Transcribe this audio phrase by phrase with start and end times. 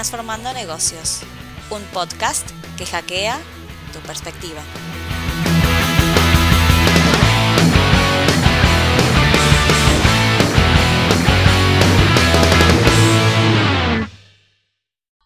[0.00, 1.20] Transformando Negocios,
[1.68, 3.38] un podcast que hackea
[3.92, 4.62] tu perspectiva.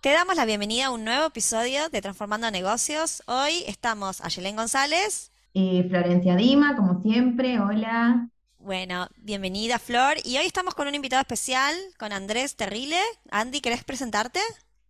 [0.00, 3.22] Te damos la bienvenida a un nuevo episodio de Transformando Negocios.
[3.26, 5.30] Hoy estamos Ayelén González.
[5.52, 8.28] Y Florencia Dima, como siempre, hola.
[8.58, 10.16] Bueno, bienvenida Flor.
[10.24, 12.98] Y hoy estamos con un invitado especial, con Andrés Terrile.
[13.30, 14.40] Andy, ¿querés presentarte?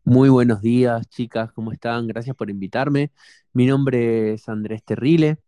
[0.06, 2.06] Muy buenos días, chicas, ¿cómo están?
[2.06, 3.10] Gracias por invitarme.
[3.54, 5.38] Mi nombre es Andrés Terrile.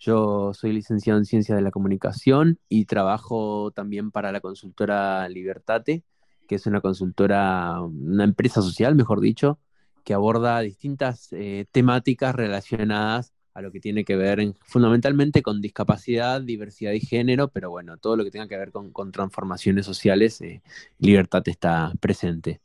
[0.00, 6.02] Yo soy licenciado en Ciencias de la Comunicación y trabajo también para la consultora Libertate,
[6.48, 9.60] que es una consultora, una empresa social, mejor dicho,
[10.04, 16.42] que aborda distintas eh, temáticas relacionadas a lo que tiene que ver fundamentalmente con discapacidad,
[16.42, 20.62] diversidad y género, pero bueno, todo lo que tenga que ver con, transformaciones sociales, eh,
[20.98, 22.60] Libertad está presente.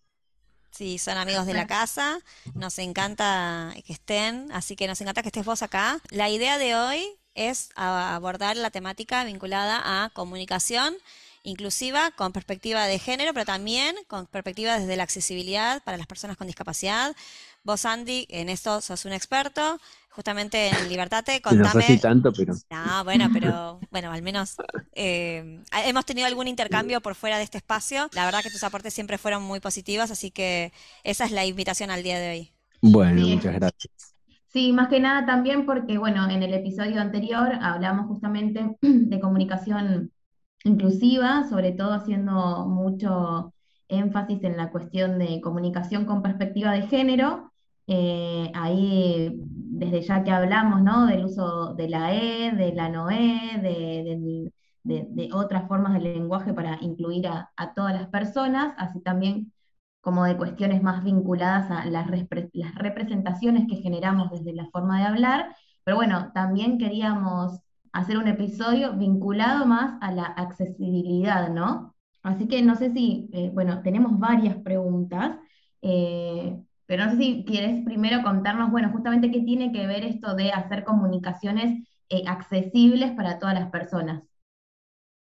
[0.75, 2.19] Sí, son amigos de la casa,
[2.53, 6.01] nos encanta que estén, así que nos encanta que estés vos acá.
[6.09, 10.97] La idea de hoy es abordar la temática vinculada a comunicación
[11.43, 16.35] inclusiva con perspectiva de género, pero también con perspectiva desde la accesibilidad para las personas
[16.35, 17.15] con discapacidad.
[17.63, 19.79] Vos, Andy, en esto sos un experto,
[20.15, 21.73] justamente en Libertate, contame.
[21.73, 22.53] No sé tanto, pero.
[22.69, 24.55] No, bueno, pero bueno, al menos
[24.93, 28.07] eh, hemos tenido algún intercambio por fuera de este espacio.
[28.13, 30.71] La verdad que tus aportes siempre fueron muy positivos, así que
[31.03, 32.51] esa es la invitación al día de hoy.
[32.81, 34.15] Bueno, muchas gracias.
[34.47, 40.11] Sí, más que nada también porque, bueno, en el episodio anterior hablamos justamente de comunicación
[40.63, 43.53] inclusiva, sobre todo haciendo mucho
[43.89, 47.51] énfasis en la cuestión de comunicación con perspectiva de género.
[47.87, 49.39] Eh, ahí,
[49.75, 51.05] desde ya que hablamos ¿no?
[51.05, 56.77] del uso de la E, de la no E, de, otras formas de lenguaje para
[56.81, 59.51] incluir a, todas las personas, así también
[60.01, 62.07] como de cuestiones más vinculadas a las,
[62.53, 65.55] las representaciones que generamos desde la forma de hablar.
[65.83, 67.59] Pero bueno, también queríamos
[67.91, 71.95] hacer un episodio vinculado más a la accesibilidad, ¿no?
[72.23, 75.37] Así que no sé si, eh, bueno, tenemos varias preguntas,
[75.81, 80.35] eh, pero no sé si quieres primero contarnos, bueno, justamente qué tiene que ver esto
[80.35, 84.23] de hacer comunicaciones eh, accesibles para todas las personas.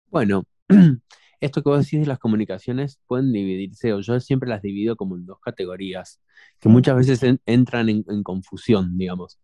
[0.07, 0.43] Bueno,
[1.39, 5.15] esto que vos decís de las comunicaciones pueden dividirse, o yo siempre las divido como
[5.15, 6.19] en dos categorías,
[6.59, 9.39] que muchas veces entran en, confusión, digamos.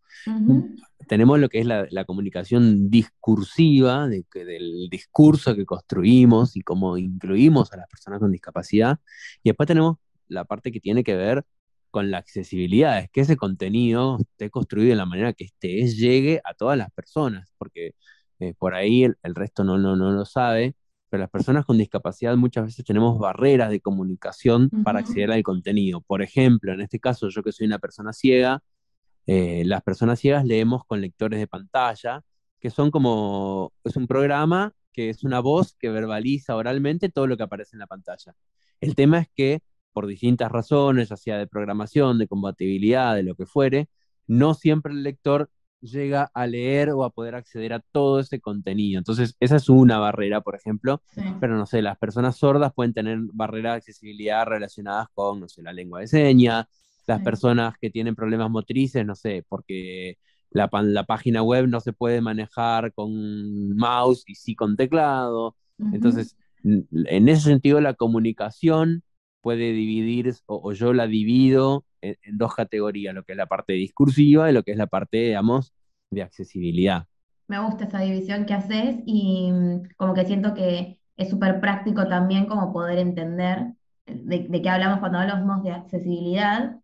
[1.08, 7.72] Tenemos lo que es la, comunicación discursiva, de, del discurso que construimos y cómo incluimos
[7.74, 9.00] a las personas con discapacidad,
[9.44, 9.98] y después tenemos
[10.28, 11.46] la parte que tiene que ver
[11.92, 16.42] con la accesibilidad, es que ese contenido esté construido de la manera que esté, llegue
[16.44, 17.94] a todas las personas, porque
[18.40, 20.76] eh, por ahí el, el, resto no, no, no lo sabe,
[21.10, 26.02] pero las personas con discapacidad muchas veces tenemos barreras de comunicación para acceder al contenido.
[26.02, 28.62] Por ejemplo, en este caso, yo que soy una persona ciega,
[29.26, 32.22] eh, las personas ciegas leemos con lectores de pantalla,
[32.60, 37.38] que son como, es un programa que es una voz que verbaliza oralmente todo lo
[37.38, 38.36] que aparece en la pantalla.
[38.82, 39.62] El tema es que
[39.98, 43.90] por distintas razones, ya sea de programación, de compatibilidad, de lo que fuere,
[44.28, 45.50] no siempre el lector
[45.82, 49.00] llega a leer o a poder acceder a todo ese contenido.
[49.00, 51.02] Entonces, esa es una barrera, por ejemplo,
[51.40, 55.64] pero no sé, las personas sordas pueden tener barreras de accesibilidad relacionadas con, no sé,
[55.64, 56.68] la lengua de señas,
[57.08, 60.20] las personas que tienen problemas motrices, no sé, porque
[60.52, 65.56] la, la, página web no se puede manejar con mouse y sí con teclado.
[65.92, 69.02] Entonces, en ese sentido, la comunicación
[69.42, 74.50] puede dividir, o yo la divido en, dos categorías, lo que es la parte discursiva
[74.50, 75.74] y lo que es la parte, digamos,
[76.12, 77.06] de accesibilidad.
[77.48, 82.08] Me gusta esa división que haces y mm, como que siento que es súper práctico
[82.08, 83.74] también como poder entender
[84.06, 86.78] de, de qué hablamos cuando hablamos de accesibilidad.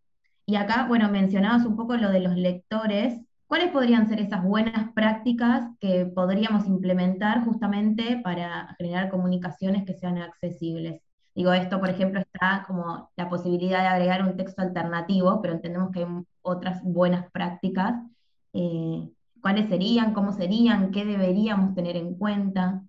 [0.46, 3.22] Y acá, bueno, mencionabas un poco lo de los lectores.
[3.46, 10.18] ¿Cuáles podrían ser esas buenas prácticas que podríamos implementar justamente para generar comunicaciones que sean
[10.18, 11.02] accesibles?
[11.36, 15.92] Digo, esto, por ejemplo, está como la posibilidad de agregar un texto alternativo, pero entendemos
[15.92, 16.06] que hay
[16.42, 17.96] otras buenas prácticas.
[18.54, 19.10] Eh,
[19.42, 20.14] ¿Cuáles serían?
[20.14, 20.92] ¿Cómo serían?
[20.92, 22.84] ¿Qué deberíamos tener en cuenta?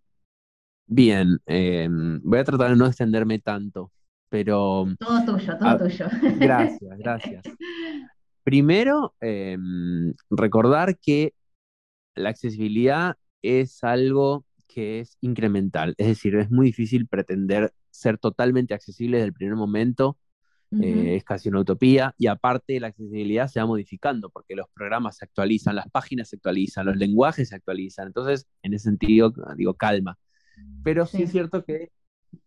[0.86, 3.90] Bien, eh, voy a tratar de no extenderme tanto,
[4.28, 4.86] pero...
[4.98, 6.06] Todo tuyo, todo tuyo.
[6.38, 7.42] Gracias, gracias.
[8.44, 9.56] Primero, eh,
[10.28, 11.32] recordar que
[12.14, 18.74] la accesibilidad es algo que es incremental, es decir, es muy difícil pretender ser totalmente
[18.74, 20.18] accesible desde el primer momento,
[20.82, 25.18] eh, es casi una utopía, y aparte la accesibilidad se va modificando porque los programas
[25.18, 29.74] se actualizan, las páginas se actualizan, los lenguajes se actualizan, entonces en ese sentido digo
[29.74, 30.18] calma.
[30.82, 31.92] Pero sí, es cierto que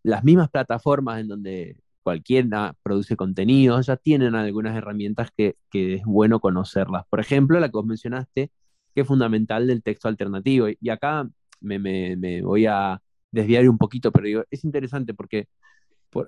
[0.03, 1.77] las mismas plataformas en donde
[2.07, 7.03] cualquiera produce contenido, ya tienen algunas herramientas que, es bueno conocerlas.
[7.09, 8.49] Por ejemplo, la que vos mencionaste,
[8.95, 10.67] que es fundamental del texto alternativo.
[10.79, 11.27] Y acá
[11.59, 13.01] me, voy a
[13.37, 15.47] desviar un poquito, pero digo, es interesante porque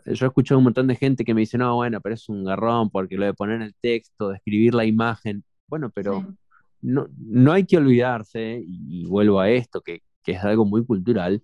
[0.05, 2.43] yo he escuchado un montón de gente que me dice, no, bueno, pero es un
[2.43, 6.35] garrón porque lo de poner el texto, de escribir la imagen, bueno, pero
[6.81, 11.43] no, no hay que olvidarse, y, vuelvo a esto, que, que es algo muy cultural,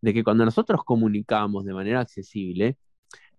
[0.00, 2.76] de que cuando nosotros comunicamos de manera accesible,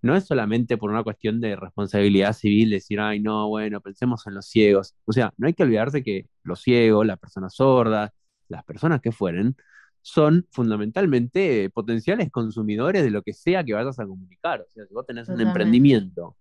[0.01, 4.33] no es solamente por una cuestión de responsabilidad civil, decir, ay, no, bueno, pensemos en
[4.35, 4.95] los ciegos.
[5.05, 8.11] O sea, no hay que olvidarse que los ciegos, las personas sordas,
[8.47, 9.55] las personas que fueren,
[10.01, 14.61] son fundamentalmente potenciales consumidores de lo que sea que vayas a comunicar.
[14.61, 16.35] O sea, si vos tenés un emprendimiento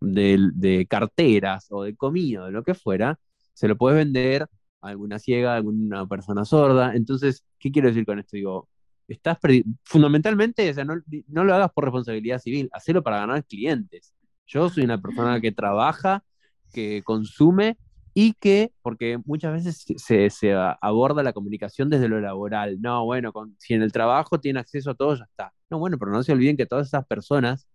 [0.00, 3.18] de, de, carteras o de comida o de lo que fuera,
[3.54, 4.42] se lo puedes vender
[4.80, 6.94] a alguna ciega, a alguna persona sorda.
[6.94, 8.36] Entonces, ¿qué quiero decir con esto?
[8.36, 8.68] Digo,
[9.08, 9.38] estás
[9.84, 14.14] fundamentalmente, o sea, no, no, lo hagas por responsabilidad civil, hacelo para ganar clientes.
[14.46, 16.24] Yo soy una persona que trabaja,
[16.72, 17.78] que consume
[18.14, 22.80] y que, porque muchas veces se, se aborda la comunicación desde lo laboral.
[22.80, 25.52] No, bueno, con, si en el trabajo tiene acceso a todo, ya está.
[25.70, 27.66] No, bueno, pero no se olviden que todas esas personas,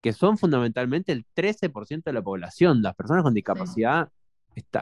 [0.00, 4.08] que son fundamentalmente el 13% de la población, las personas con discapacidad,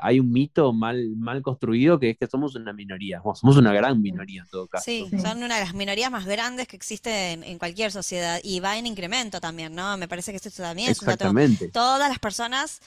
[0.02, 4.03] hay un mito mal, mal construido que es que somos una minoría, somos una gran
[4.03, 4.85] minoría en todo caso.
[4.85, 8.79] Sí, son una de las minorías más grandes que existen en, cualquier sociedad y va
[8.79, 9.96] en incremento también, ¿no?
[9.96, 11.32] Me parece que esto también es un dato.
[11.73, 12.81] Todas las personas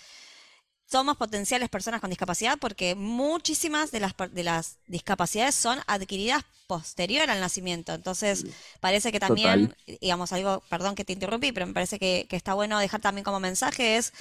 [0.94, 7.32] somos potenciales personas con discapacidad porque muchísimas de las, de las discapacidades son adquiridas posterior
[7.32, 7.96] al nacimiento.
[7.96, 8.46] Entonces,
[8.80, 12.54] parece que también, digamos, algo, perdón que te interrumpí, pero me parece que, que está
[12.54, 14.14] bueno dejar también como mensaje es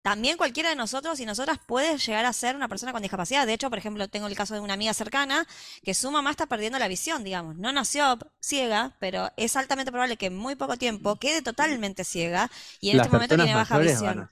[0.00, 3.46] también cualquiera de nosotros y nosotras puede llegar a ser una persona con discapacidad.
[3.46, 5.46] De hecho, por ejemplo, tengo el caso de una amiga cercana
[5.84, 7.56] que su mamá está perdiendo la visión, digamos.
[7.56, 12.50] No nació ciega, pero es altamente probable que en muy poco tiempo quede totalmente ciega
[12.80, 14.30] y en este momento tiene baja visión.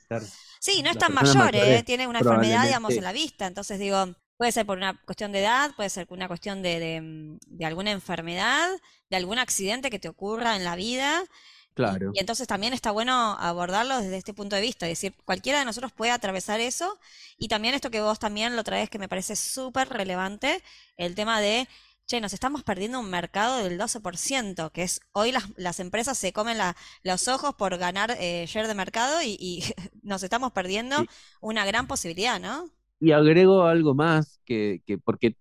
[0.60, 1.82] Sí, no es tan mayor, ¿eh?
[1.82, 3.46] tiene una enfermedad, digamos, en la vista.
[3.46, 6.78] Entonces, digo, puede ser por una cuestión de edad, puede ser por una cuestión de,
[6.78, 8.68] de, de alguna enfermedad,
[9.08, 11.24] de algún accidente que te ocurra en la vida.
[11.72, 12.10] Claro.
[12.14, 15.64] Y, entonces también está bueno abordarlo desde este punto de vista, es decir, cualquiera de
[15.64, 16.98] nosotros puede atravesar eso
[17.38, 20.62] y también esto que vos también lo traes que me parece súper relevante,
[20.96, 21.68] el tema de,
[22.10, 26.32] che, nos estamos perdiendo un mercado del 12%, que es hoy las, las empresas se
[26.32, 26.58] comen
[27.04, 29.62] los ojos por ganar eh, share de mercado y,
[30.02, 30.96] nos estamos perdiendo
[31.40, 32.68] una gran posibilidad, ¿no?
[32.98, 35.36] Y agrego algo más, que, que porque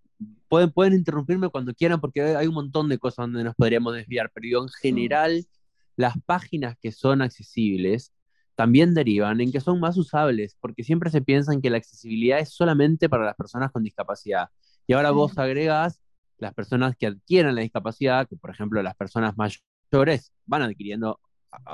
[0.48, 4.30] pueden, pueden interrumpirme cuando quieran, porque hay un montón de cosas donde nos podríamos desviar,
[4.32, 5.48] pero yo en general
[5.96, 8.14] las páginas que son accesibles
[8.54, 12.54] también derivan en que son más usables, porque siempre se piensa que la accesibilidad es
[12.54, 14.50] solamente para las personas con discapacidad.
[14.86, 16.00] Y ahora vos agregas
[16.40, 21.20] las personas que adquieren la discapacidad, que por ejemplo las personas mayores van adquiriendo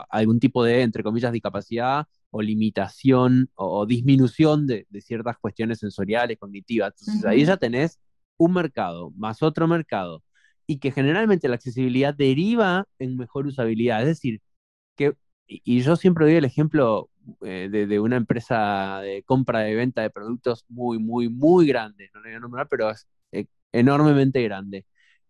[0.10, 6.94] algún tipo de, entre comillas, discapacidad o limitación o, disminución de, ciertas cuestiones sensoriales, cognitivas.
[7.00, 8.00] Entonces ahí ya tenés
[8.38, 10.24] un mercado, más otro mercado,
[10.68, 14.02] y que generalmente la accesibilidad deriva en mejor usabilidad.
[14.02, 14.42] Es decir,
[14.96, 15.14] que,
[15.48, 17.10] y yo siempre doy el ejemplo
[17.42, 22.22] eh, de, una empresa de compra de venta de productos muy, muy, muy grande, no
[22.22, 23.08] le voy a nombrar, pero es
[23.80, 24.86] enormemente grande.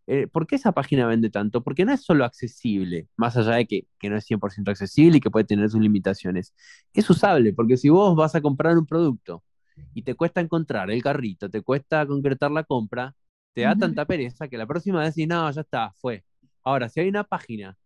[0.07, 1.63] Eh, ¿Por qué esa página vende tanto?
[1.63, 5.21] Porque no es solo accesible, más allá de que, que no es 100% accesible y
[5.21, 6.53] que puede tener sus limitaciones.
[6.93, 9.43] Es usable, porque si vos vas a comprar un producto
[9.93, 13.15] y te cuesta encontrar el carrito, te cuesta concretar la compra,
[13.53, 16.23] te da tanta pereza que la próxima vez decís, no, ya está, fue.
[16.63, 17.77] Ahora, si hay una página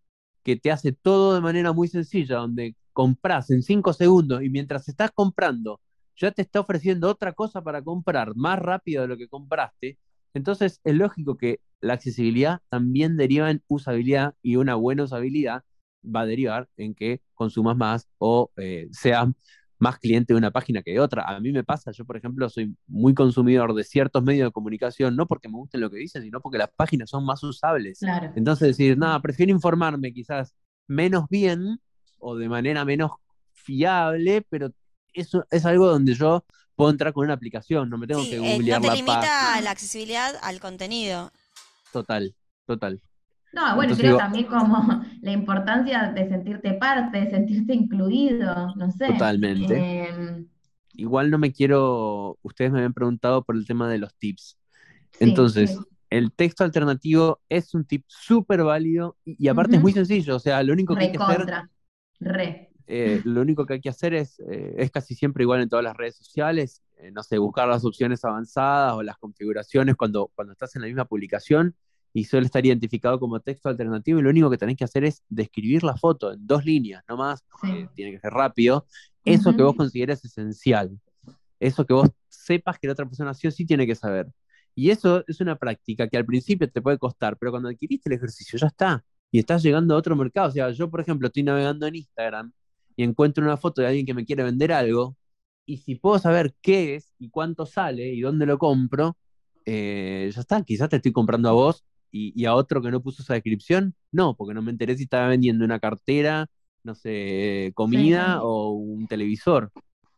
[0.43, 4.87] que te hace todo de manera muy sencilla, donde compras en cinco segundos y mientras
[4.89, 5.79] estás comprando,
[6.17, 9.97] ya te está ofreciendo otra cosa para comprar más rápido de lo que compraste,
[10.33, 15.63] entonces es lógico que la accesibilidad también deriva en usabilidad y una buena usabilidad
[16.03, 19.27] va a derivar en que consumas más o eh, seas
[19.79, 21.23] más cliente de una página que de otra.
[21.23, 25.15] A mí me pasa, yo por ejemplo soy muy consumidor de ciertos medios de comunicación,
[25.15, 28.01] no porque me gusten lo que dicen, sino porque las páginas son más usables.
[28.35, 30.53] Entonces decir, nada, prefiero informarme quizás
[30.87, 31.79] menos bien
[32.19, 33.11] o de manera menos
[33.53, 34.71] fiable, pero
[35.13, 38.53] eso es algo donde yo puedo entrar con una aplicación, no me tengo que eh,
[38.53, 41.31] googlear no te limita la accesibilidad al contenido.
[41.91, 42.33] Total,
[42.65, 43.01] total.
[43.51, 49.07] No, bueno, creo también como la importancia de sentirte parte, de sentirte incluido, no sé.
[49.07, 50.07] Totalmente.
[50.07, 50.47] Em,
[50.93, 54.57] Igual no me quiero, ustedes me habían preguntado por el tema de los tips.
[55.19, 55.77] Entonces,
[56.09, 60.61] el texto alternativo es un tip súper válido y, aparte es muy sencillo, o sea,
[60.61, 61.69] lo único que hay que hacer...
[62.19, 62.68] Re.
[62.91, 65.85] Eh, lo único que hay que hacer es, eh, es casi siempre igual en todas
[65.85, 70.53] las redes sociales, eh, no sé, buscar las opciones avanzadas o las configuraciones cuando, cuando
[70.53, 71.75] estás en la misma publicación
[72.13, 75.23] y suele estar identificado como texto alternativo y lo único que tenés que hacer es
[75.29, 78.87] describir la foto en dos líneas, no más, porque tiene que ser rápido,
[79.23, 80.99] eso que vos consideres esencial,
[81.59, 84.27] eso que vos sepas que la otra persona sí o sí tiene que saber.
[84.73, 88.15] Y eso es una práctica que al principio te puede costar, pero cuando adquiriste el
[88.15, 90.49] ejercicio ya está, y estás llegando a otro mercado.
[90.49, 92.51] O sea, yo, por ejemplo, estoy navegando en Instagram
[92.99, 95.15] y encuentro una foto de alguien que me quiere vender algo,
[95.65, 99.15] y si puedo saber qué es y cuánto sale y dónde lo compro,
[99.65, 103.21] eh, ya está, quizás te estoy comprando a vos y, a otro que no puso
[103.21, 106.47] esa descripción, no, porque no me enteré si estaba vendiendo una cartera,
[106.83, 109.71] no sé, comida o un televisor.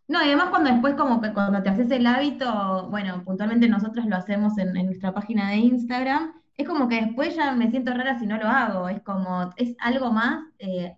[0.08, 4.08] No, y además cuando después como que cuando te haces el hábito, bueno, puntualmente nosotros
[4.08, 8.18] lo hacemos en, nuestra página de Instagram, es como que después ya me siento rara
[8.18, 10.96] si no lo hago, es como, es algo más, eh,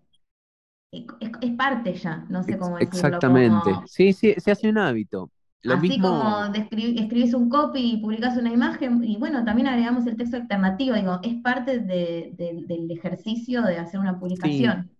[0.93, 2.93] es, parte ya, no sé cómo decirlo.
[2.93, 5.31] Exactamente, sí, sí, se hace un hábito.
[5.71, 10.35] Así como escribís un copy y publicás una imagen, y bueno, también agregamos el texto
[10.35, 14.91] alternativo, digo, es parte del ejercicio de hacer una publicación.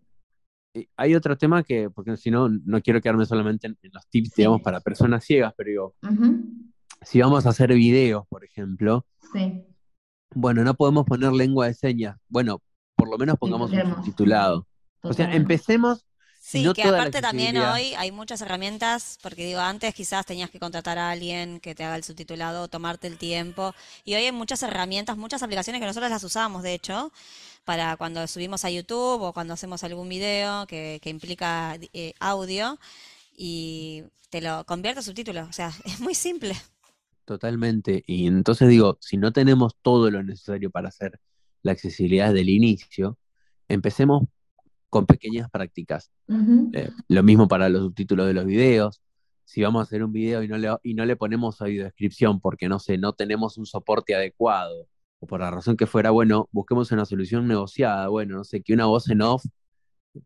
[0.98, 4.62] Hay otro tema que, porque si no, no quiero quedarme solamente en, los tips, digamos,
[4.62, 5.96] para personas ciegas, pero digo,
[7.02, 9.06] si vamos a hacer videos, por ejemplo,
[10.34, 12.62] bueno, no podemos poner lengua de señas, bueno,
[12.96, 14.66] por lo menos pongamos un subtitulado.
[15.04, 16.06] O sea, empecemos
[16.46, 20.98] Sí, que aparte también hoy hay muchas herramientas, porque digo, antes quizás tenías que contratar
[20.98, 25.16] a alguien que te haga el subtitulado, tomarte el tiempo, y hoy hay muchas herramientas,
[25.16, 27.14] muchas aplicaciones que nosotros las usamos, de hecho,
[27.64, 32.78] para cuando subimos a YouTube o cuando hacemos algún video que, implica eh, audio,
[33.38, 36.56] y te lo convierte en subtítulo, o sea, es muy simple.
[37.24, 41.22] Totalmente, y entonces digo, si no tenemos todo lo necesario para hacer
[41.62, 43.18] la accesibilidad del inicio,
[43.70, 44.24] empecemos
[44.94, 46.12] con pequeñas prácticas.
[46.72, 49.02] Eh, lo mismo para los subtítulos de los videos.
[49.44, 52.70] Si vamos a hacer un video y no le, y no le ponemos descripción porque
[52.70, 56.92] no sé, no tenemos un soporte adecuado, o por la razón que fuera, bueno, busquemos
[56.92, 58.08] una solución negociada.
[58.08, 59.44] Bueno, no sé, que una voz en off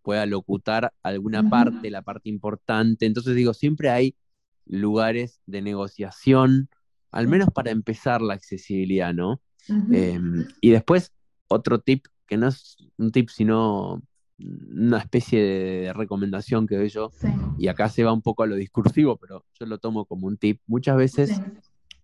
[0.02, 3.06] pueda locutar alguna parte, la parte importante.
[3.06, 4.18] Entonces digo, siempre hay
[4.66, 6.68] lugares de negociación,
[7.12, 9.40] al menos para empezar la accesibilidad, ¿no?
[9.70, 11.14] Em, y después,
[11.48, 14.04] otro tip, que no es un tip, sino
[14.40, 17.12] una especie de recomendación que doy yo,
[17.58, 20.38] y acá se va un poco a lo discursivo, pero yo lo tomo como un
[20.38, 20.62] tip.
[20.68, 21.42] Muchas veces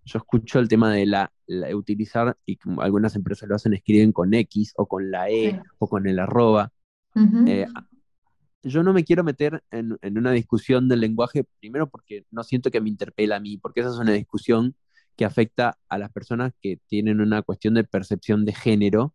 [0.05, 1.31] yo escucho el tema de la,
[1.75, 6.07] utilizar, y algunas empresas lo hacen, escriben con X o con la E o con
[6.07, 6.71] el arroba.
[7.47, 7.67] Eh,
[8.63, 12.71] yo no me quiero meter en, en, una discusión del lenguaje, primero porque no siento
[12.71, 14.75] que me interpela a mí, porque esa es una discusión
[15.15, 19.13] que afecta a las personas que tienen una cuestión de percepción de género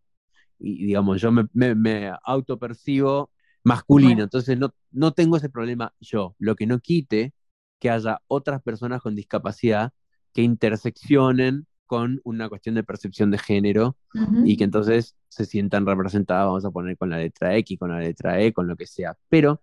[0.59, 3.31] y digamos, yo me, me, autopercibo
[3.65, 7.35] masculino, entonces no, no tengo ese problema yo, lo que no quite
[7.79, 9.93] que haya otras personas con discapacidad
[10.33, 13.97] que interseccionen con una cuestión de percepción de género
[14.45, 18.01] y que entonces se sientan representadas, vamos a poner con la letra X, con la
[18.01, 19.17] letra E, con lo que sea.
[19.31, 19.63] Pero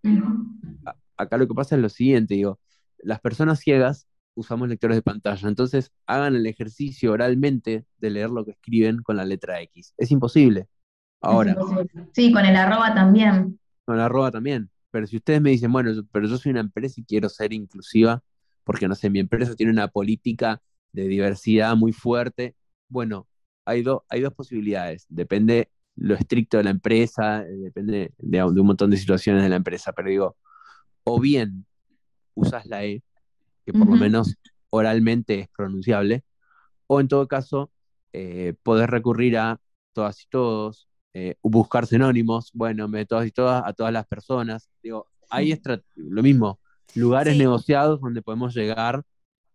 [1.18, 2.60] acá lo que pasa es lo siguiente, digo,
[2.98, 8.44] las personas ciegas usamos lectores de pantalla, entonces hagan el ejercicio oralmente de leer lo
[8.44, 9.94] que escriben con la letra X.
[9.98, 10.68] Es imposible.
[11.22, 11.56] Ahora.
[12.14, 13.60] Sí, con el arroba también.
[13.86, 14.70] Con el arroba también.
[14.92, 18.24] Pero si ustedes me dicen, bueno, pero yo soy una empresa y quiero ser inclusiva,
[18.64, 22.56] porque no sé, mi empresa tiene una política de diversidad muy fuerte,
[22.88, 23.28] bueno,
[23.66, 25.06] hay, hay dos posibilidades.
[25.10, 29.56] Depende lo estricto de la empresa, eh, depende de, un montón de situaciones de la
[29.56, 30.38] empresa, pero digo,
[31.04, 31.66] o bien
[32.34, 33.04] usas la E,
[33.66, 34.36] que por lo menos
[34.70, 36.24] oralmente es pronunciable,
[36.88, 37.72] o en todo caso,
[38.14, 39.60] eh, podés recurrir a
[39.94, 44.70] todas y todos, eh, buscar sinónimos, bueno, de todas y todas a todas las personas.
[44.84, 45.62] Digo, es
[45.96, 46.60] lo mismo,
[46.94, 49.02] lugares negociados donde podemos llegar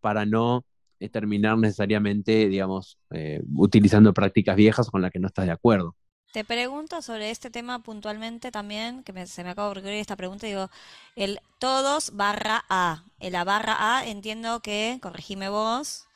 [0.00, 0.64] para no
[1.00, 5.94] eh, terminar necesariamente, digamos, eh, utilizando prácticas viejas con las que no estás de acuerdo.
[6.32, 10.46] Te pregunto sobre este tema puntualmente también, que se me acaba de ocurrir esta pregunta,
[10.46, 10.70] digo,
[11.14, 13.04] el todos barra A.
[13.18, 16.06] En la barra A entiendo que, corregime vos,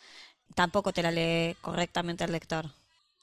[0.54, 2.66] tampoco te la lee correctamente el lector.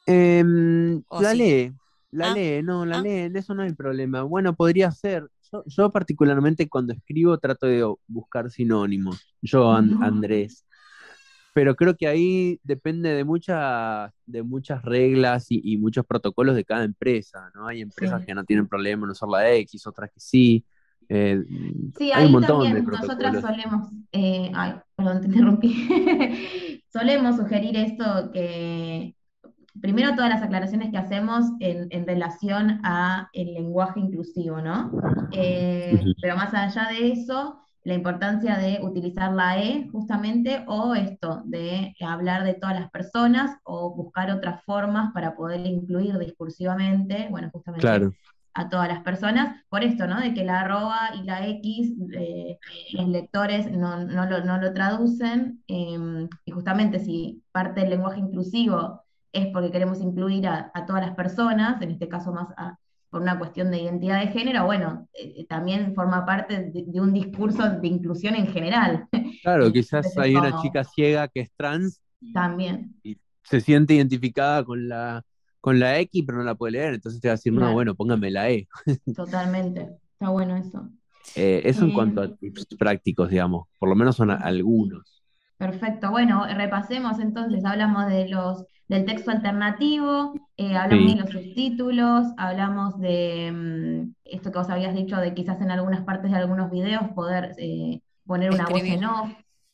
[0.05, 1.73] Em, la lee,
[2.11, 3.01] la ah, lee, no, la ah.
[3.01, 4.23] lee, eso no es el problema.
[4.23, 5.27] Bueno, podría ser.
[5.65, 9.35] Yo, particularmente cuando escribo trato de buscar sinónimos.
[9.41, 10.65] Yo, Andrés.
[11.53, 16.85] Pero creo que ahí depende de, muchas de muchas reglas y, muchos protocolos de cada
[16.85, 17.67] empresa, ¿no?
[17.67, 20.65] Hay empresas que no tienen problema en usar la X, otras que sí.
[21.09, 21.43] Eh,
[21.97, 26.81] sí, hay ahí un montón también nosotras solemos, eh, ay, perdón, te interrumpí.
[26.93, 29.13] solemos sugerir esto que
[29.79, 34.91] primero todas las aclaraciones que hacemos en, relación a el lenguaje inclusivo, ¿no?
[35.31, 41.41] Eh, pero más allá de eso, la importancia de utilizar la E justamente o esto,
[41.45, 47.49] de hablar de todas las personas o buscar otras formas para poder incluir discursivamente, bueno,
[47.51, 47.87] justamente
[48.53, 50.19] a todas las personas, por esto, ¿no?
[50.19, 52.57] De que la arroba y la X, eh,
[52.91, 59.01] los lectores no, lo, traducen, em, y justamente si parte del lenguaje inclusivo
[59.33, 62.77] es porque queremos incluir a, a todas las personas, en este caso más a,
[63.11, 67.69] por una cuestión de identidad de género, bueno, eh, también forma parte de, un discurso
[67.69, 69.07] de inclusión en general.
[69.43, 72.01] Claro, quizás hay una chica ciega que es trans.
[72.33, 72.95] También.
[73.03, 75.23] Y se siente identificada con la,
[75.59, 77.95] con la X, pero no la puede leer, entonces te va a decir, no, bueno,
[77.95, 78.69] póngame la E.
[79.15, 80.89] Totalmente, está bueno eso.
[81.35, 85.20] Eh, eso en cuanto a tips prácticos, digamos, por lo menos son algunos.
[85.61, 92.25] Perfecto, bueno, repasemos entonces, hablamos de los del texto alternativo, eh, hablamos de los subtítulos,
[92.35, 96.71] hablamos de mm, esto que vos habías dicho, de quizás en algunas partes de algunos
[96.71, 99.31] videos poder eh, poner una voz en off.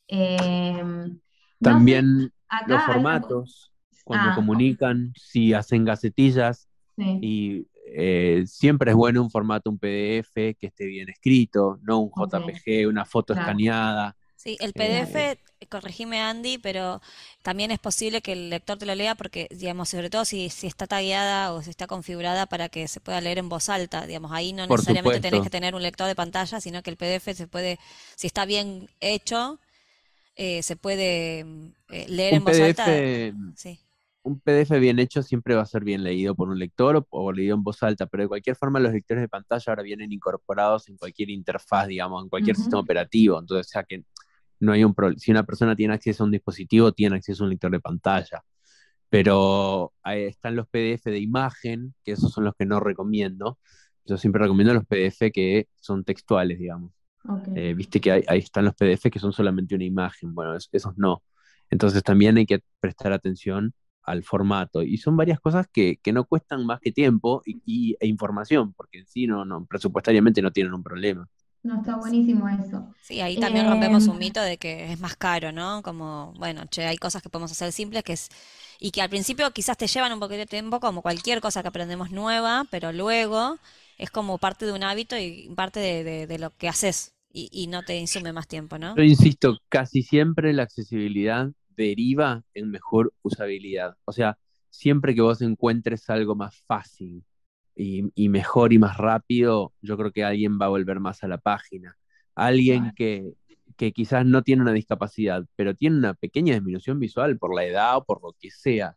[0.08, 1.18] Em,
[1.58, 2.34] También
[2.66, 3.72] los formatos,
[4.04, 6.68] cuando ah, comunican, si hacen gacetillas,
[6.98, 12.10] y eh, siempre es bueno un formato, un PDF que esté bien escrito, no un
[12.10, 14.14] JPG, una foto escaneada.
[14.36, 17.00] Sí, el PDF, corregime Andy, pero
[17.42, 20.66] también es posible que el lector te lo lea porque, digamos, sobre todo si, si
[20.66, 24.32] está tagueada o si está configurada para que se pueda leer en voz alta, digamos,
[24.32, 27.46] ahí no necesariamente tenés que tener un lector de pantalla, sino que el PDF se
[27.46, 27.78] puede,
[28.16, 29.58] si está bien hecho,
[30.36, 31.40] eh, se puede
[31.88, 32.86] eh, leer en voz alta.
[33.56, 33.80] Sí.
[34.22, 37.56] Un PDF bien hecho siempre va a ser bien leído por un lector o, leído
[37.56, 40.96] en voz alta, pero de cualquier forma los lectores de pantalla ahora vienen incorporados en
[40.96, 44.04] cualquier interfaz, digamos, en cualquier sistema operativo, entonces, o sea que
[44.60, 47.50] no hay un Si una persona tiene acceso a un dispositivo, tiene acceso a un
[47.50, 48.42] lector de pantalla.
[49.10, 53.58] Pero ahí están los PDF de imagen, que esos son los que no recomiendo.
[54.04, 56.92] Yo siempre recomiendo los PDF que son textuales, digamos.
[57.54, 60.34] Eh, viste que ahí están los PDF que son solamente una imagen.
[60.34, 61.22] Bueno, esos no.
[61.70, 64.82] Entonces también hay que prestar atención al formato.
[64.82, 69.06] Y son varias cosas que, no cuestan más que tiempo y, e información, porque en
[69.06, 71.28] sí no, no, presupuestariamente no tienen un problema.
[71.68, 72.94] No, está buenísimo eso.
[73.02, 75.82] Sí, ahí también rompemos un em, mito de que es más caro, ¿no?
[75.82, 78.30] Como, bueno, che, hay cosas que podemos hacer simples que es,
[78.80, 81.68] y que al principio quizás te llevan un poquito de tiempo, como cualquier cosa que
[81.68, 83.58] aprendemos nueva, pero luego
[83.98, 87.82] es como parte de un hábito y parte de, lo que haces y, y, no
[87.82, 88.96] te insume más tiempo, ¿no?
[88.96, 93.94] Yo insisto, casi siempre la accesibilidad deriva en mejor usabilidad.
[94.06, 94.38] O sea,
[94.70, 97.24] siempre que vos encuentres algo más fácil,
[97.78, 101.38] y, mejor y más rápido, yo creo que alguien va a volver más a la
[101.38, 101.96] página.
[102.34, 103.34] Alguien que,
[103.76, 107.96] que quizás no tiene una discapacidad, pero tiene una pequeña disminución visual por la edad
[107.98, 108.96] o por lo que sea,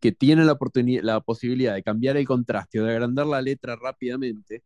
[0.00, 3.76] que tiene la, oportunidad, la posibilidad de cambiar el contraste o de agrandar la letra
[3.76, 4.62] rápidamente,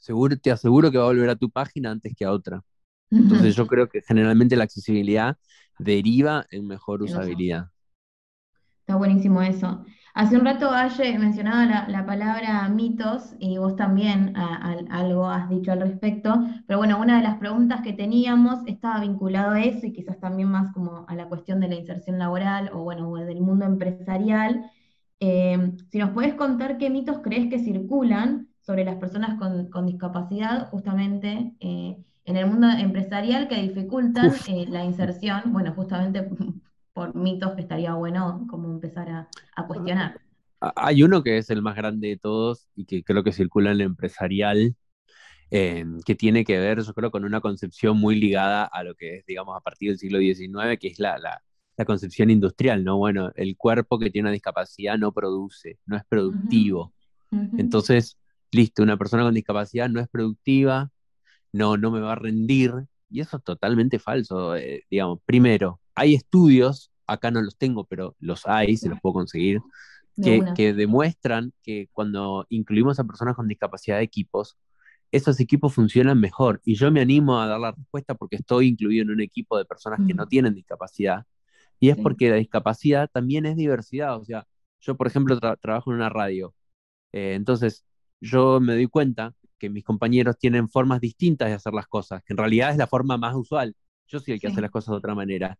[0.00, 2.62] seguro, te aseguro que va a volver a tu página antes que a otra.
[3.10, 5.36] Entonces yo creo que generalmente la accesibilidad
[5.78, 7.71] deriva en mejor usabilidad.
[8.92, 9.86] Está buenísimo eso.
[10.12, 15.80] Hace un rato Aye mencionaba la, palabra mitos y vos también algo has dicho al
[15.80, 20.20] respecto, pero bueno, una de las preguntas que teníamos estaba vinculado a eso y quizás
[20.20, 24.70] también más como a la cuestión de la inserción laboral o bueno, del mundo empresarial.
[25.20, 30.68] Eh, si nos puedes contar qué mitos crees que circulan sobre las personas con, discapacidad
[30.68, 36.28] justamente eh, en el mundo empresarial que dificultan eh, la inserción, bueno, justamente
[36.92, 40.20] por mitos que estaría bueno como empezar a, cuestionar.
[40.60, 43.76] Hay uno que es el más grande de todos y que creo que circula en
[43.76, 44.76] el empresarial,
[45.50, 49.16] em, que tiene que ver, yo creo, con una concepción muy ligada a lo que
[49.16, 51.42] es, digamos, a partir del siglo XIX, que es la, la,
[51.84, 52.96] concepción industrial, ¿no?
[52.96, 56.92] Bueno, el cuerpo que tiene una discapacidad no produce, no es productivo.
[57.58, 58.16] Entonces,
[58.52, 60.92] listo, una persona con discapacidad no es productiva,
[61.50, 62.72] no, no me va a rendir,
[63.12, 65.20] y eso es totalmente falso, eh, digamos.
[65.24, 69.60] Primero, hay estudios, acá no los tengo, pero los hay, se los puedo conseguir,
[70.16, 74.56] que, demuestran que cuando incluimos a personas con discapacidad de equipos,
[75.10, 76.60] esos equipos funcionan mejor.
[76.64, 79.64] Y yo me animo a dar la respuesta porque estoy incluido en un equipo de
[79.64, 81.24] personas que no tienen discapacidad.
[81.78, 84.16] Y es porque la discapacidad también es diversidad.
[84.16, 84.46] O sea,
[84.80, 86.54] yo, por ejemplo, trabajo en una radio.
[87.12, 87.84] Eh, entonces,
[88.20, 92.32] yo me doy cuenta que mis compañeros tienen formas distintas de hacer las cosas, que
[92.32, 93.76] en realidad es la forma más usual.
[94.08, 95.56] Yo soy el que hace las cosas de otra manera.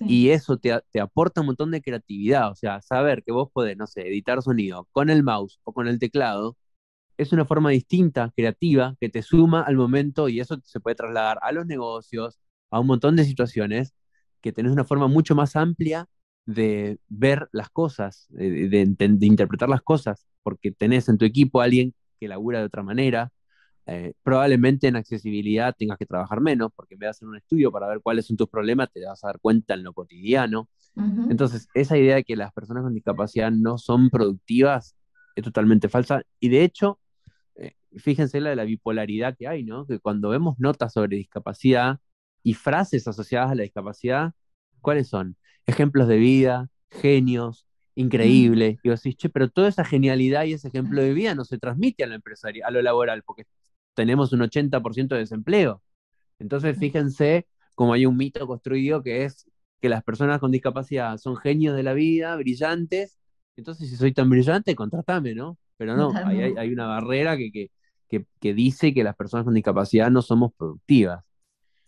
[0.00, 3.86] Y eso te, aporta un montón de creatividad, o sea, saber que vos podés, no
[3.86, 6.56] sé, editar sonido con el mouse o con el teclado,
[7.18, 11.38] es una forma distinta, creativa, que te suma al momento y eso se puede trasladar
[11.42, 13.92] a los negocios, a un montón de situaciones,
[14.40, 16.08] que tenés una forma mucho más amplia
[16.46, 21.94] de ver las cosas, de, interpretar las cosas, porque tenés en tu equipo a alguien
[22.18, 23.30] que labura de otra manera,
[23.86, 27.72] eh, probablemente en accesibilidad tengas que trabajar menos, porque en vez de hacer un estudio
[27.72, 30.68] para ver cuáles son tus problemas, te vas a dar cuenta en lo cotidiano.
[31.30, 34.94] Entonces, esa idea de que las personas con discapacidad no son productivas
[35.34, 36.22] es totalmente falsa.
[36.38, 37.00] Y de hecho,
[37.56, 39.86] eh, fíjense la de la bipolaridad que hay, ¿no?
[39.86, 41.98] Que cuando vemos notas sobre discapacidad
[42.42, 44.32] y frases asociadas a la discapacidad,
[44.82, 45.36] ¿cuáles son?
[45.66, 48.78] Ejemplos de vida, genios, increíble.
[48.82, 51.58] Y vos decís, che, pero toda esa genialidad y ese ejemplo de vida no se
[51.58, 53.46] transmite a lo empresario, a lo laboral, porque
[53.94, 55.82] tenemos un 80% de desempleo.
[56.38, 59.46] Entonces, fíjense cómo hay un mito construido que es
[59.80, 63.18] que las personas con discapacidad son genios de la vida, brillantes.
[63.56, 65.58] Entonces, si soy tan brillante, contratame, ¿no?
[65.76, 70.10] Pero no, hay, hay, una barrera que, que, que, dice que las personas con discapacidad
[70.10, 71.24] no somos productivas.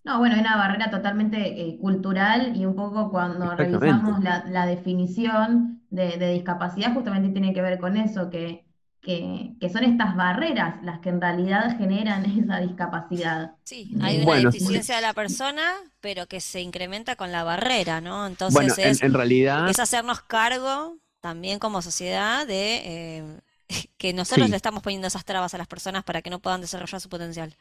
[0.02, 4.66] No, bueno, hay una barrera totalmente eh, cultural y un poco cuando revisamos la, la
[4.66, 8.63] definición de, de, discapacidad justamente tiene que ver con eso, que
[9.04, 13.52] que, son estas barreras las que en realidad generan esa discapacidad.
[13.62, 15.62] Sí, hay una deficiencia de la persona,
[16.00, 18.26] pero que se incrementa con la barrera, ¿no?
[18.26, 19.68] Entonces es, en, realidad...
[19.68, 23.40] es hacernos cargo también como sociedad de eh,
[23.98, 27.00] que nosotros le estamos poniendo esas trabas a las personas para que no puedan desarrollar
[27.00, 27.54] su potencial.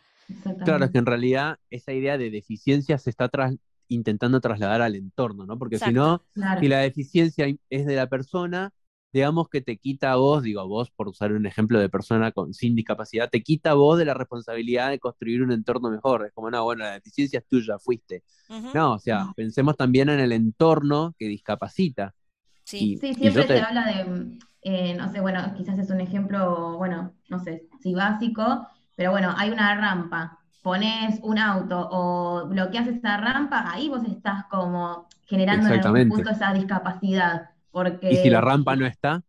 [0.64, 3.30] Claro, es que en realidad esa idea de deficiencia se está
[3.90, 5.60] intentando trasladar al entorno, ¿no?
[5.60, 6.24] Porque si no,
[6.62, 8.72] si la deficiencia es de la persona,
[9.14, 12.32] digamos que te quita a vos, digo a vos por usar un ejemplo de persona
[12.32, 16.26] con, sin discapacidad, te quita a vos de la responsabilidad de construir un entorno mejor.
[16.26, 18.24] Es como, no, bueno, la deficiencia es tuya, fuiste.
[18.74, 22.14] No, o sea, pensemos también en el entorno que discapacita.
[22.64, 27.14] Sí, sí siempre se habla de, eh, no sé, bueno, quizás es un ejemplo, bueno,
[27.30, 33.18] no sé si básico, pero bueno, hay una rampa, pones un auto o bloqueas esa
[33.18, 37.53] rampa, ahí vos estás como generando en algún punto esa discapacidad.
[38.10, 39.22] ¿Y si la rampa no está?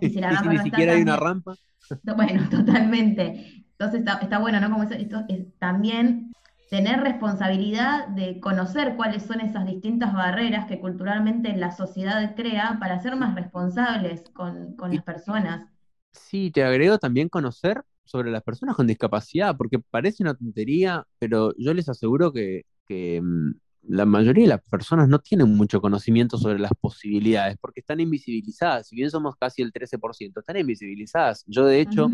[0.00, 1.54] ¿Y si, la rampa ni siquiera hay una rampa?
[2.04, 3.64] Bueno, totalmente.
[3.72, 4.70] Entonces está, bueno, ¿no?
[4.70, 6.30] Como esto es también
[6.70, 13.00] tener responsabilidad de conocer cuáles son esas distintas barreras que culturalmente la sociedad crea para
[13.00, 15.68] ser más responsables con, las personas.
[16.12, 21.52] Sí, te agrego también conocer sobre las personas con discapacidad, porque parece una tontería, pero
[21.58, 23.52] yo les aseguro que, que mm,
[23.90, 28.86] la mayoría de las personas no tienen mucho conocimiento sobre las posibilidades porque están invisibilizadas.
[28.86, 31.42] Si bien somos casi el 13%, están invisibilizadas.
[31.48, 32.08] Yo, de hecho,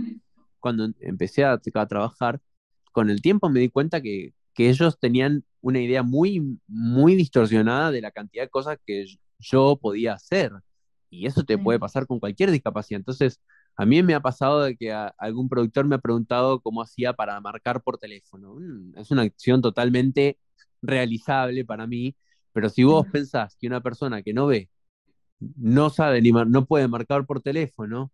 [0.58, 2.40] cuando empecé a, trabajar,
[2.92, 8.00] con el tiempo me di cuenta que, ellos tenían una idea muy, muy distorsionada de
[8.00, 9.04] la cantidad de cosas que
[9.38, 10.50] yo podía hacer.
[11.10, 13.00] Y eso te puede pasar con cualquier discapacidad.
[13.00, 13.38] Entonces,
[13.76, 17.38] a mí me ha pasado de que algún productor me ha preguntado cómo hacía para
[17.38, 18.54] marcar por teléfono.
[18.54, 20.38] Mm, es una acción totalmente
[20.82, 22.16] realizable para mí,
[22.52, 24.70] pero si vos pensás que una persona que no ve,
[25.38, 28.10] no sabe ni no puede marcar por teléfono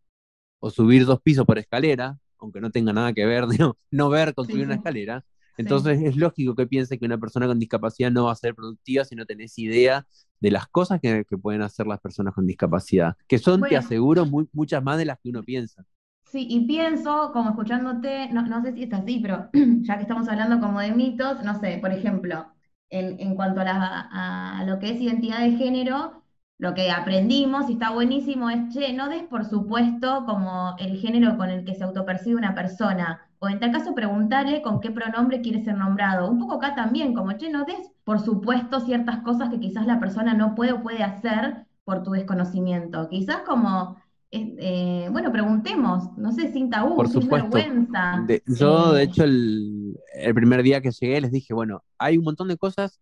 [0.60, 4.34] o subir dos pisos por escalera, aunque no tenga nada que ver, no, no ver
[4.34, 5.24] construir una escalera,
[5.56, 9.04] entonces es lógico que piense que una persona con discapacidad no va a ser productiva
[9.04, 10.06] si no tenés idea
[10.40, 14.82] de las cosas que, pueden hacer las personas con discapacidad, que son, te aseguro, muchas
[14.82, 15.84] más de las que uno piensa.
[16.32, 19.50] Sí, y pienso, como escuchándote, no, no sé si es así, pero
[19.82, 22.46] ya que estamos hablando como de mitos, no sé, por ejemplo,
[22.88, 26.22] en, cuanto a, lo que es identidad de género,
[26.58, 31.36] lo que aprendimos y está buenísimo es, che, no des por supuesto como el género
[31.36, 35.42] con el que se autopercibe una persona, o en tal caso preguntarle con qué pronombre
[35.42, 36.30] quiere ser nombrado.
[36.30, 40.00] Un poco acá también, como, che, no des por supuesto ciertas cosas que quizás la
[40.00, 43.08] persona no puede o puede hacer por tu desconocimiento.
[43.10, 44.01] Quizás como...
[44.34, 48.26] Eh, bueno, preguntemos, no sé, sin tabú, sin vergüenza.
[48.46, 52.48] yo, de hecho, el, el primer día que llegué les dije, bueno, hay un montón
[52.48, 52.98] de cosas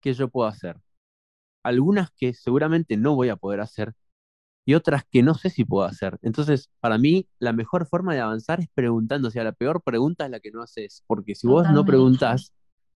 [0.00, 0.76] que yo puedo hacer.
[1.64, 3.92] Algunas que seguramente no voy a poder hacer
[4.64, 6.18] y otras que no sé si puedo hacer.
[6.22, 9.28] Entonces, para mí, la mejor forma de avanzar es preguntando.
[9.28, 11.04] O sea, la peor pregunta es la que no haces.
[11.06, 12.52] Porque si vos no preguntás,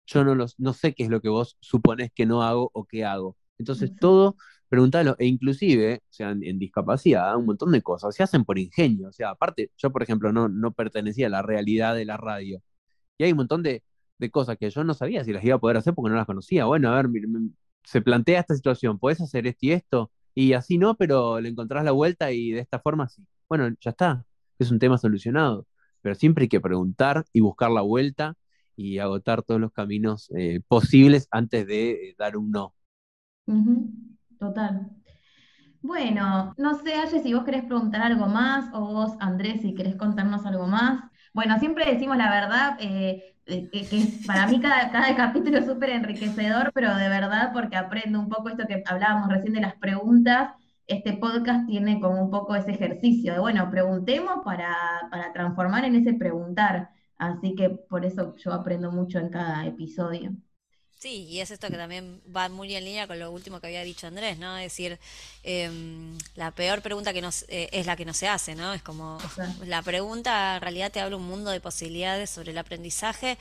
[0.06, 2.86] yo no, los, no sé qué es lo que vos suponés que no hago o
[2.86, 3.36] qué hago.
[3.58, 4.38] Entonces, todo,
[4.70, 5.16] preguntalo.
[5.20, 9.10] E inclusive, o sea, en, discapacidad, un montón de cosas se hacen por ingenio.
[9.10, 12.62] O sea, aparte, yo, por ejemplo, no, no pertenecía a la realidad de la radio.
[13.18, 13.84] Y hay un montón de,
[14.32, 16.66] cosas que yo no sabía si las iba a poder hacer porque no las conocía.
[16.66, 17.10] Bueno, a ver,
[17.84, 20.12] se plantea esta situación, ¿puedes hacer esto y esto?
[20.36, 23.24] Y así no, pero le encontrás la vuelta y de esta forma sí.
[23.50, 24.26] Bueno, ya está,
[24.60, 25.68] es un tema solucionado.
[26.02, 28.36] Pero siempre hay que preguntar y buscar la vuelta
[28.76, 32.76] y agotar todos los caminos eh, posibles antes de eh, dar un no.
[34.40, 34.90] Total.
[35.82, 39.96] Bueno, no sé, Aye, si vos querés preguntar algo más o vos, Andrés, si querés
[39.96, 41.04] contarnos algo más.
[41.34, 43.88] Bueno, siempre decimos la verdad, eh, eh, que,
[44.26, 48.50] para mí cada, cada capítulo es súper enriquecedor, pero de verdad porque aprendo un poco
[48.50, 50.52] esto que hablábamos recién de las preguntas,
[50.88, 54.76] este podcast tiene como un poco ese ejercicio de, bueno, preguntemos para,
[55.34, 56.90] transformar en ese preguntar.
[57.18, 60.32] Así que por eso yo aprendo mucho en cada episodio.
[61.00, 63.84] Sí, y es esto que también va muy en línea con lo último que había
[63.84, 64.58] dicho Andrés, ¿no?
[64.58, 64.98] Es decir,
[65.44, 68.74] em, la peor pregunta que nos, eh, es la que no se hace, ¿no?
[68.74, 69.20] Es como,
[69.66, 73.38] la pregunta en realidad te habla un mundo de posibilidades sobre el aprendizaje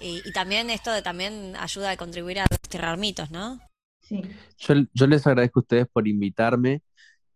[0.00, 3.60] y, también esto de también ayuda a contribuir a desterrar mitos, ¿no?
[4.00, 4.22] Sí.
[4.58, 6.82] Yo, yo les agradezco a ustedes por invitarme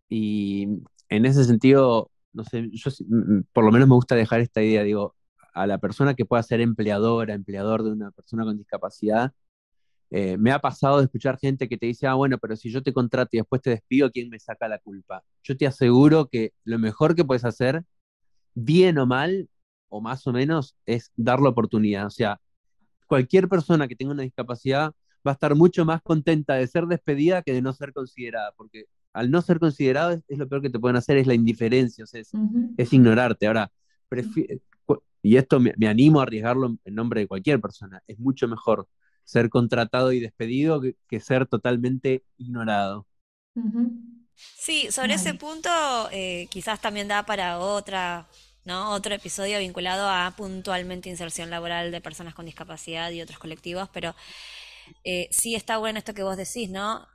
[0.09, 0.66] y
[1.09, 2.90] en ese sentido, no sé, yo
[3.53, 5.14] por lo menos me gusta dejar esta idea, digo,
[5.55, 9.33] a la persona que pueda ser empleadora, empleador de una persona con discapacidad,
[10.14, 12.83] eh, me ha pasado de escuchar gente que te dice, ah, bueno, pero si yo
[12.83, 15.25] te contrato y después te despido, ¿quién me saca la culpa?
[15.42, 17.83] Yo te aseguro que lo mejor que puedes hacer,
[18.55, 19.48] bien o mal,
[19.88, 22.07] o más o menos, es dar la oportunidad.
[22.07, 22.38] O sea,
[23.07, 24.92] cualquier persona que tenga una discapacidad
[25.27, 28.85] va a estar mucho más contenta de ser despedida que de no ser considerada, porque
[29.14, 32.07] al no ser considerado es, lo peor que te pueden hacer, es la indiferencia, o
[32.07, 33.46] sea, es, ignorarte.
[33.46, 33.72] Ahora,
[35.22, 38.87] y esto me, me, animo a arriesgarlo en nombre de cualquier persona, es mucho mejor
[39.25, 43.07] ser contratado y despedido que, ser totalmente ignorado.
[44.35, 45.71] Sí, sobre ese punto
[46.11, 48.29] eh, quizás también da para otra,
[48.65, 48.93] ¿no?
[48.93, 54.15] Otro episodio vinculado a puntualmente inserción laboral de personas con discapacidad y otros colectivos, pero
[55.05, 57.07] eh, sí está bueno esto que vos decís, ¿no?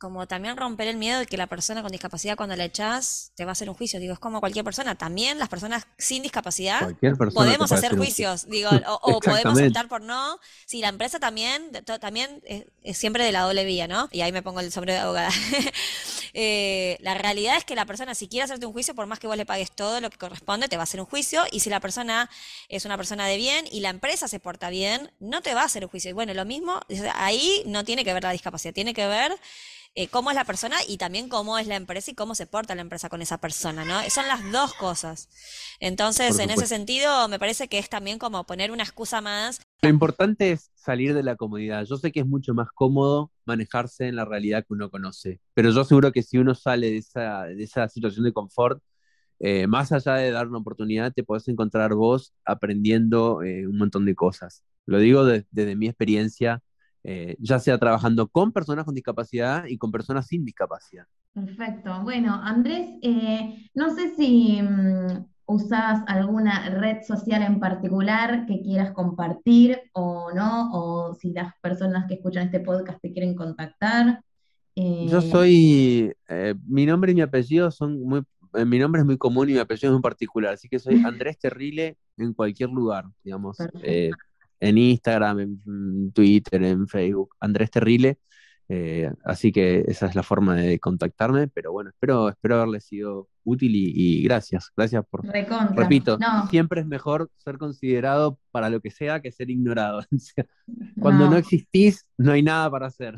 [0.00, 3.44] Como también romper el miedo de que la persona con discapacidad cuando la echas te
[3.44, 4.00] va a hacer un juicio.
[4.00, 4.94] Digo, es como cualquier persona.
[4.94, 6.90] También las personas sin discapacidad
[7.34, 10.40] podemos hacer juicios, digo, o, podemos optar por no.
[10.64, 14.08] Sí, la empresa también, también es, siempre de la doble vía, ¿no?
[14.10, 15.30] Y ahí me pongo el sombrero de abogada.
[16.32, 19.26] Eh, la realidad es que la persona, si quiere hacerte un juicio, por más que
[19.26, 21.42] vos le pagues todo lo que corresponde, te va a hacer un juicio.
[21.50, 22.30] Y si la persona
[22.68, 25.64] es una persona de bien y la empresa se porta bien, no te va a
[25.64, 26.08] hacer un juicio.
[26.08, 26.80] Y bueno, lo mismo,
[27.14, 29.36] ahí no tiene que ver la discapacidad, tiene que ver
[29.94, 32.74] eh, cómo es la persona y también cómo es la empresa y cómo se porta
[32.74, 34.00] la empresa con esa persona, ¿no?
[34.08, 35.28] Son las dos cosas.
[35.80, 39.60] Entonces, en ese sentido, me parece que es también como poner una excusa más.
[39.82, 41.84] Lo importante es salir de la comodidad.
[41.84, 45.70] Yo sé que es mucho más cómodo manejarse en la realidad que uno conoce, pero
[45.70, 48.80] yo seguro que si uno sale de esa, de esa situación de confort,
[49.40, 54.04] eh, más allá de dar una oportunidad, te podés encontrar vos aprendiendo eh, un montón
[54.04, 54.62] de cosas.
[54.86, 56.62] Lo digo desde mi experiencia
[57.02, 61.06] eh, ya sea trabajando con personas con discapacidad y con personas sin discapacidad.
[61.32, 62.02] Perfecto.
[62.02, 68.92] Bueno, Andrés, eh, no sé si mm, usas alguna red social en particular que quieras
[68.92, 74.22] compartir o no, o si las personas que escuchan este podcast te quieren contactar.
[74.76, 76.12] Yo eh, soy,
[76.66, 78.22] mi nombre y mi apellido son muy,
[78.66, 81.38] mi nombre es muy común y mi apellido es muy particular, así que soy Andrés
[81.38, 83.56] Terrile en cualquier lugar, digamos
[84.60, 88.18] en Instagram, en Twitter, en Facebook, Andrés Terrile.
[88.72, 93.28] Eh, así que esa es la forma de contactarme, pero bueno, espero, espero haberle sido
[93.42, 95.26] útil y, gracias, gracias por...
[95.26, 96.16] Repito,
[96.50, 100.02] siempre es mejor ser considerado para lo que sea que ser ignorado.
[101.00, 101.36] Cuando no.
[101.36, 103.16] existís, no hay nada para hacer.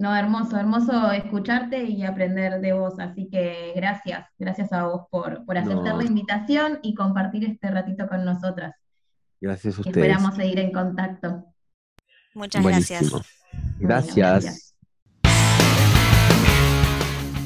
[0.00, 5.44] No, hermoso, hermoso escucharte y aprender de vos, así que gracias, gracias a vos por,
[5.44, 8.74] por aceptar la invitación y compartir este ratito con nosotras.
[9.40, 9.96] Gracias a ustedes.
[9.96, 11.44] Esperamos seguir en contacto.
[12.34, 13.12] Muchas gracias.
[13.78, 14.74] gracias.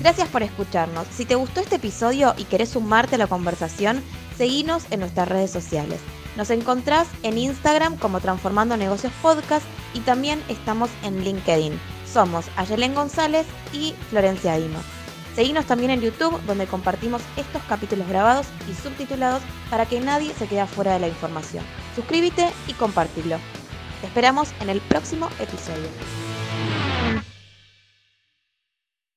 [0.01, 1.07] Gracias por escucharnos.
[1.09, 4.03] Si te gustó este episodio y querés sumarte a la conversación,
[4.37, 6.01] seguinos en nuestras redes sociales.
[6.37, 11.79] Nos encontrás en Instagram como Transformando Negocios Podcast y también estamos en LinkedIn.
[12.07, 15.02] Somos Ayelen González y Florencia Dino.
[15.35, 20.47] Seguinos también en YouTube, donde compartimos estos capítulos grabados y subtitulados para que nadie se
[20.47, 21.65] quede fuera de la información.
[21.97, 23.39] Suscríbete y compartilo.
[24.01, 26.32] Te esperamos en el próximo episodio.